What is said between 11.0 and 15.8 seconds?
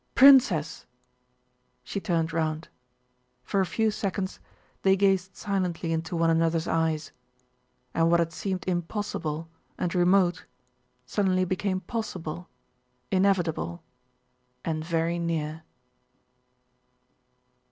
suddenly became possible, inevitable, and very near.